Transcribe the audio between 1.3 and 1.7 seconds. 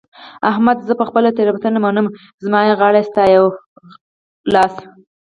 تېرونته